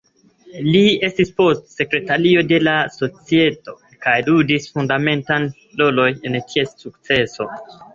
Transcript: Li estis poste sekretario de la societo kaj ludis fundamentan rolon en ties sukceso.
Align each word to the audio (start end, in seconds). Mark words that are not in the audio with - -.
Li 0.67 0.79
estis 1.07 1.29
poste 1.41 1.75
sekretario 1.81 2.45
de 2.53 2.59
la 2.69 2.75
societo 2.97 3.77
kaj 4.09 4.19
ludis 4.33 4.69
fundamentan 4.75 5.49
rolon 5.85 6.23
en 6.33 6.45
ties 6.53 6.79
sukceso. 6.87 7.53